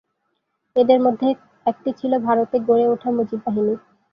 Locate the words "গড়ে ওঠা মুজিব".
2.67-3.39